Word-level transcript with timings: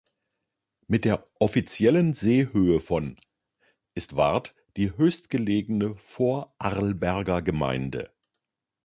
Mit 0.87 1.05
der 1.05 1.27
offiziellen 1.39 2.15
Seehöhe 2.15 2.79
von 2.79 3.17
ist 3.93 4.15
Warth 4.15 4.55
die 4.75 4.97
höchstgelegene 4.97 5.93
Vorarlberger 5.95 7.43
Gemeinde. 7.43 8.11